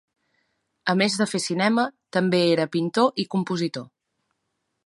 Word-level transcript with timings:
A 0.93 0.95
més 1.01 1.17
de 1.19 1.27
fer 1.33 1.41
cinema, 1.43 1.85
també 2.19 2.41
era 2.57 2.69
pintor 2.79 3.23
i 3.25 3.27
compositor. 3.37 3.91